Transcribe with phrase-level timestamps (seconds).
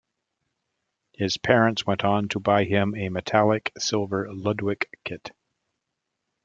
[1.13, 5.29] His parents went on to buy him a metallic silver Ludwig kit.